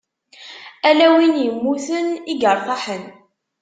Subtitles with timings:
[0.89, 3.03] Ala win immuten i yeṛtaḥen.